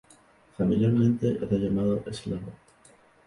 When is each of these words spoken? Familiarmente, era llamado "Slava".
Familiarmente, 0.57 1.37
era 1.43 1.55
llamado 1.59 2.03
"Slava". 2.11 2.51